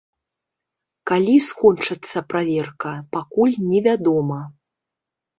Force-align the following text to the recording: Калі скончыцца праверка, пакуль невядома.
Калі 1.09 1.35
скончыцца 1.47 2.23
праверка, 2.33 2.93
пакуль 3.17 3.53
невядома. 3.73 4.39